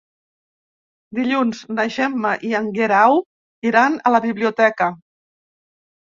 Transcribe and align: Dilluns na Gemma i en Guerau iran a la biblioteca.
Dilluns 1.17 1.59
na 1.73 1.83
Gemma 1.95 2.31
i 2.49 2.53
en 2.59 2.69
Guerau 2.77 3.19
iran 3.71 3.99
a 4.09 4.13
la 4.15 4.23
biblioteca. 4.25 4.89